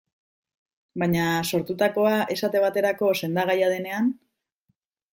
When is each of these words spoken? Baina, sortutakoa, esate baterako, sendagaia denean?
Baina, 1.03 1.25
sortutakoa, 1.51 2.15
esate 2.39 2.65
baterako, 2.65 3.13
sendagaia 3.23 3.73
denean? 3.79 4.13